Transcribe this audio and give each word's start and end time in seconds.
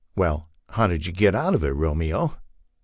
"Well, 0.15 0.49
how 0.69 0.87
did 0.87 1.05
you 1.05 1.13
get 1.13 1.35
out 1.35 1.53
of 1.53 1.63
it, 1.63 1.73
Romeo? 1.75 2.35